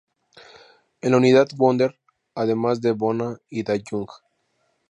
[1.01, 1.95] En la unidad Wonder
[2.33, 4.09] además están Bona y Da Young.